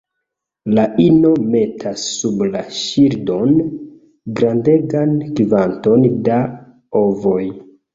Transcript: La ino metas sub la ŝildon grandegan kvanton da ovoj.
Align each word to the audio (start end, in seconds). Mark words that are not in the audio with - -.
La 0.77 0.85
ino 1.03 1.33
metas 1.55 2.07
sub 2.15 2.41
la 2.55 2.65
ŝildon 2.79 3.55
grandegan 4.43 5.17
kvanton 5.41 6.13
da 6.31 6.45
ovoj. 7.09 7.43